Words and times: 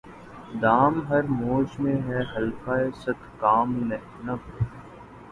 دام 0.61 1.01
ہر 1.09 1.23
موج 1.31 1.79
میں 1.79 1.95
ہے 2.01 2.21
حلقۂ 2.31 2.89
صد 2.95 3.19
کام 3.39 3.69
نہنگ 3.83 4.29